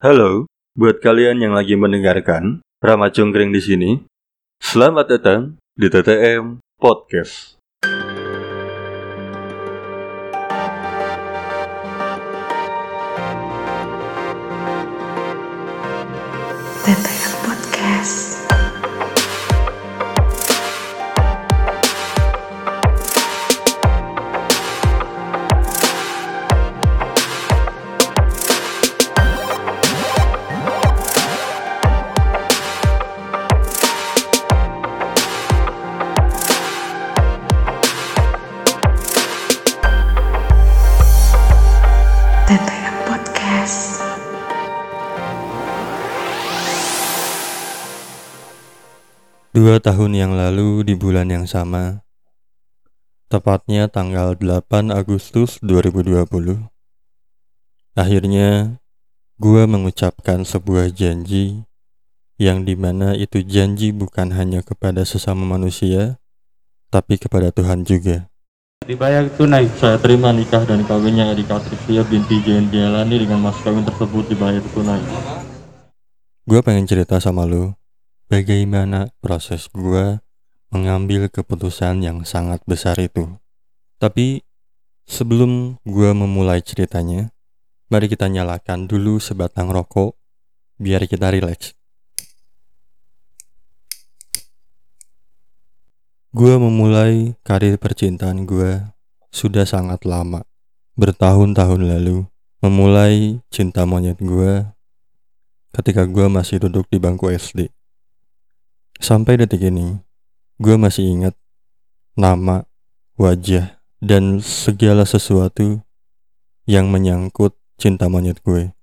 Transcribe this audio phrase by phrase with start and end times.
[0.00, 0.48] Halo,
[0.80, 3.90] buat kalian yang lagi mendengarkan Rama di sini.
[4.56, 7.59] Selamat datang di TTM Podcast.
[49.50, 52.06] Dua tahun yang lalu di bulan yang sama,
[53.26, 56.70] tepatnya tanggal 8 Agustus 2020,
[57.98, 58.78] akhirnya
[59.42, 61.66] gua mengucapkan sebuah janji
[62.38, 66.22] yang di mana itu janji bukan hanya kepada sesama manusia,
[66.86, 68.30] tapi kepada Tuhan juga.
[68.86, 69.66] Dibayar tunai.
[69.82, 74.62] Saya terima nikah dan kawinnya Erika Trivia binti Jain Dialani dengan mas kawin tersebut dibayar
[74.70, 75.02] tunai.
[76.46, 77.79] Gue pengen cerita sama lu
[78.30, 80.22] bagaimana proses gue
[80.70, 83.26] mengambil keputusan yang sangat besar itu.
[83.98, 84.46] Tapi
[85.02, 87.34] sebelum gue memulai ceritanya,
[87.90, 90.14] mari kita nyalakan dulu sebatang rokok
[90.78, 91.74] biar kita rileks.
[96.30, 98.78] Gue memulai karir percintaan gue
[99.34, 100.46] sudah sangat lama,
[100.94, 102.30] bertahun-tahun lalu.
[102.62, 104.68] Memulai cinta monyet gue
[105.74, 107.79] ketika gue masih duduk di bangku SD.
[109.00, 109.96] Sampai detik ini,
[110.60, 111.32] gue masih ingat
[112.20, 112.68] nama,
[113.16, 115.80] wajah, dan segala sesuatu
[116.68, 118.76] yang menyangkut cinta monyet gue.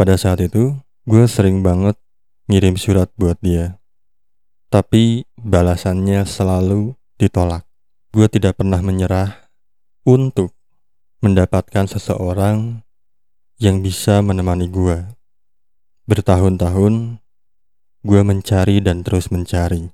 [0.00, 2.00] Pada saat itu, gue sering banget
[2.48, 3.76] ngirim surat buat dia.
[4.72, 7.68] Tapi balasannya selalu ditolak.
[8.16, 9.52] Gue tidak pernah menyerah
[10.08, 10.56] untuk
[11.20, 12.80] mendapatkan seseorang
[13.60, 15.04] yang bisa menemani gue.
[16.08, 17.20] Bertahun-tahun,
[18.00, 19.92] gue mencari dan terus mencari.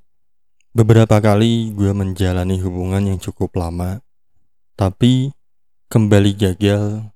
[0.71, 4.05] Beberapa kali gue menjalani hubungan yang cukup lama,
[4.79, 5.35] tapi
[5.91, 7.11] kembali gagal.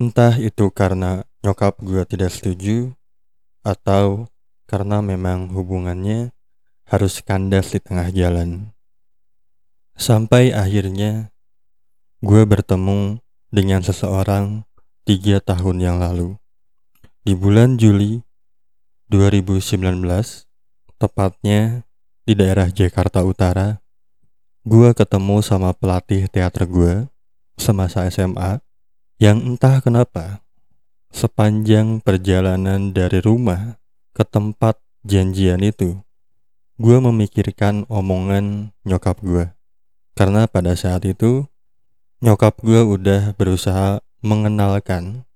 [0.00, 2.96] Entah itu karena nyokap gue tidak setuju,
[3.60, 4.32] atau
[4.64, 6.32] karena memang hubungannya
[6.88, 8.72] harus kandas di tengah jalan.
[10.00, 11.28] Sampai akhirnya
[12.24, 13.20] gue bertemu
[13.52, 14.64] dengan seseorang
[15.04, 16.40] tiga tahun yang lalu.
[17.20, 18.24] Di bulan Juli
[19.10, 20.06] 2019,
[20.94, 21.82] tepatnya
[22.22, 23.82] di daerah Jakarta Utara,
[24.62, 27.10] gue ketemu sama pelatih teater gue
[27.58, 28.62] semasa SMA
[29.18, 30.46] yang entah kenapa
[31.10, 33.82] sepanjang perjalanan dari rumah
[34.14, 35.98] ke tempat janjian itu
[36.80, 39.50] gue memikirkan omongan nyokap gue.
[40.14, 41.44] Karena pada saat itu,
[42.22, 45.28] nyokap gue udah berusaha mengenalkan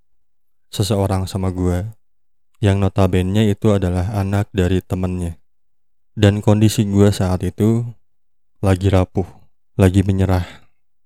[0.73, 1.85] seseorang sama gue,
[2.65, 5.37] yang notabene itu adalah anak dari temennya.
[6.17, 7.85] Dan kondisi gue saat itu
[8.65, 9.29] lagi rapuh,
[9.77, 10.49] lagi menyerah.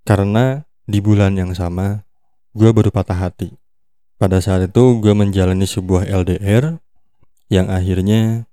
[0.06, 2.06] Karena di bulan yang sama,
[2.54, 3.58] gue baru patah hati.
[4.22, 6.78] Pada saat itu gue menjalani sebuah LDR
[7.50, 8.46] yang akhirnya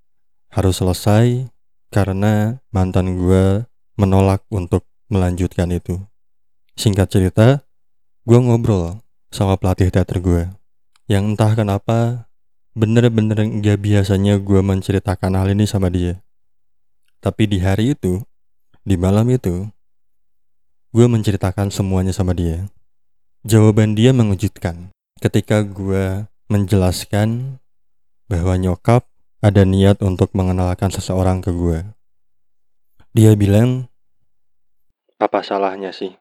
[0.50, 1.46] harus selesai
[1.94, 3.70] karena mantan gue
[4.02, 6.02] menolak untuk melanjutkan itu.
[6.74, 7.48] Singkat cerita,
[8.26, 8.98] gue ngobrol
[9.30, 10.50] sama pelatih teater gue.
[11.06, 12.25] Yang entah kenapa,
[12.76, 16.20] bener-bener gak biasanya gue menceritakan hal ini sama dia.
[17.24, 18.20] Tapi di hari itu,
[18.84, 19.72] di malam itu,
[20.92, 22.68] gue menceritakan semuanya sama dia.
[23.48, 24.92] Jawaban dia mengejutkan
[25.24, 27.58] ketika gue menjelaskan
[28.28, 29.08] bahwa nyokap
[29.40, 31.80] ada niat untuk mengenalkan seseorang ke gue.
[33.16, 33.88] Dia bilang,
[35.16, 36.12] apa salahnya sih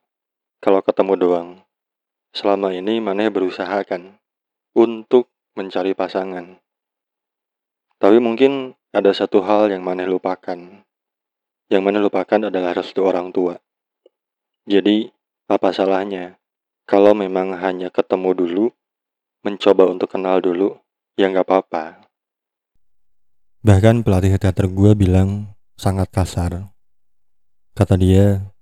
[0.63, 1.49] kalau ketemu doang?
[2.31, 4.23] Selama ini Maneh berusaha kan
[4.75, 6.59] untuk mencari pasangan.
[7.99, 10.83] Tapi mungkin ada satu hal yang Maneh lupakan.
[11.71, 13.57] Yang Maneh lupakan adalah restu orang tua.
[14.67, 15.09] Jadi,
[15.49, 16.37] apa salahnya
[16.85, 18.65] kalau memang hanya ketemu dulu,
[19.41, 20.77] mencoba untuk kenal dulu,
[21.17, 22.05] ya nggak apa-apa.
[23.65, 26.69] Bahkan pelatih teater gue bilang sangat kasar.
[27.73, 28.53] Kata dia,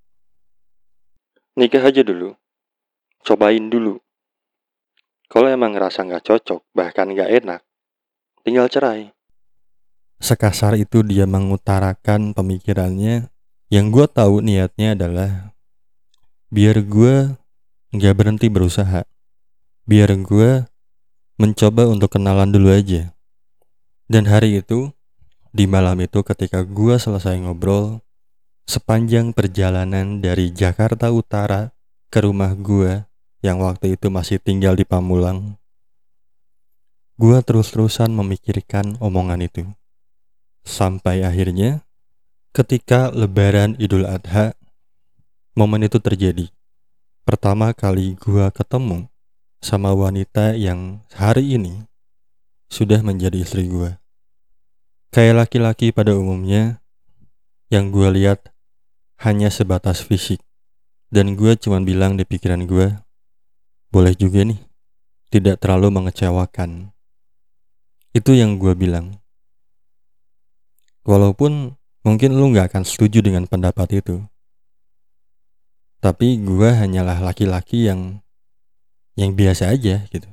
[1.59, 2.39] nikah aja dulu,
[3.27, 3.99] cobain dulu.
[5.33, 7.61] Kalau emang ngerasa nggak cocok, bahkan nggak enak,
[8.45, 9.17] tinggal cerai.
[10.21, 13.33] Sekasar itu dia mengutarakan pemikirannya
[13.73, 15.57] yang gue tahu niatnya adalah
[16.53, 17.33] biar gue
[17.97, 19.09] nggak berhenti berusaha.
[19.89, 20.69] Biar gue
[21.41, 23.17] mencoba untuk kenalan dulu aja.
[24.07, 24.93] Dan hari itu,
[25.51, 28.05] di malam itu ketika gua selesai ngobrol,
[28.69, 31.73] sepanjang perjalanan dari Jakarta Utara
[32.13, 33.09] ke rumah gua
[33.43, 35.59] yang waktu itu masih tinggal di Pamulang,
[37.19, 39.67] gua terus-terusan memikirkan omongan itu.
[40.63, 41.83] Sampai akhirnya,
[42.55, 44.55] ketika lebaran Idul Adha,
[45.59, 46.55] momen itu terjadi.
[47.27, 49.11] Pertama kali gua ketemu
[49.59, 51.87] sama wanita yang hari ini
[52.71, 53.99] sudah menjadi istri gua.
[55.11, 56.79] Kayak laki-laki pada umumnya,
[57.75, 58.55] yang gua lihat
[59.19, 60.39] hanya sebatas fisik.
[61.13, 63.05] Dan gua cuma bilang di pikiran gua,
[63.93, 64.61] boleh juga nih,
[65.29, 66.91] tidak terlalu mengecewakan.
[68.17, 69.21] Itu yang gua bilang.
[71.05, 74.25] Walaupun mungkin lu nggak akan setuju dengan pendapat itu.
[76.01, 78.25] Tapi gua hanyalah laki-laki yang
[79.13, 80.29] yang biasa aja gitu.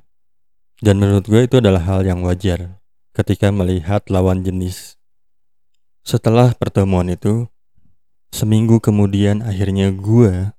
[0.80, 2.80] Dan menurut gue itu adalah hal yang wajar
[3.12, 4.96] ketika melihat lawan jenis.
[6.08, 7.52] Setelah pertemuan itu,
[8.32, 10.56] seminggu kemudian akhirnya gue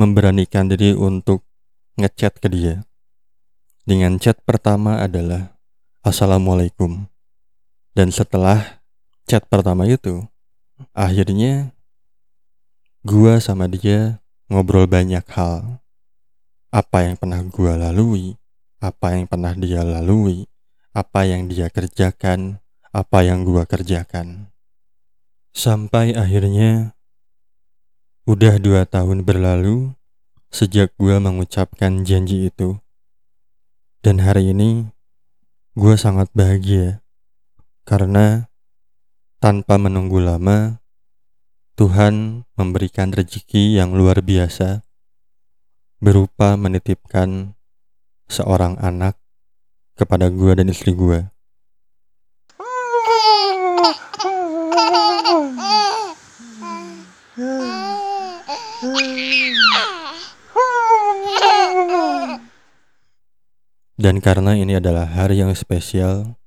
[0.00, 1.44] memberanikan diri untuk
[1.98, 2.86] ngechat ke dia.
[3.82, 5.58] Dengan chat pertama adalah
[6.06, 7.10] Assalamualaikum.
[7.92, 8.78] Dan setelah
[9.26, 10.22] chat pertama itu,
[10.94, 11.74] akhirnya
[13.02, 15.82] gue sama dia ngobrol banyak hal.
[16.70, 18.38] Apa yang pernah gue lalui,
[18.78, 20.46] apa yang pernah dia lalui,
[20.94, 22.62] apa yang dia kerjakan,
[22.94, 24.50] apa yang gua kerjakan.
[25.52, 26.94] Sampai akhirnya
[28.28, 29.97] udah dua tahun berlalu
[30.48, 32.80] sejak gua mengucapkan janji itu.
[34.04, 34.88] Dan hari ini
[35.76, 37.00] gua sangat bahagia
[37.88, 38.52] karena
[39.38, 40.82] tanpa menunggu lama
[41.78, 44.82] Tuhan memberikan rezeki yang luar biasa
[46.02, 47.54] berupa menitipkan
[48.26, 49.14] seorang anak
[49.94, 51.26] kepada gue dan istri gue.
[63.98, 66.38] Dan karena ini adalah hari yang spesial,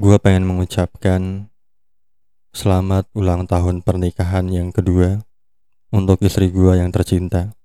[0.00, 1.52] gue pengen mengucapkan
[2.56, 5.20] selamat ulang tahun pernikahan yang kedua
[5.92, 7.55] untuk istri gue yang tercinta.